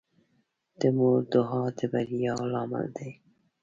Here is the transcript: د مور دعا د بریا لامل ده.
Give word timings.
د 0.79 0.81
مور 0.97 1.19
دعا 1.33 1.63
د 1.77 1.79
بریا 1.91 2.35
لامل 2.53 2.85
ده. 2.95 3.09